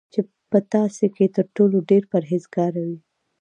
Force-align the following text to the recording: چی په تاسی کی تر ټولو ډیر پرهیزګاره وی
چی 0.13 0.19
په 0.49 0.59
تاسی 0.71 1.07
کی 1.15 1.25
تر 1.35 1.45
ټولو 1.55 1.77
ډیر 1.89 2.03
پرهیزګاره 2.13 2.79
وی 2.87 2.99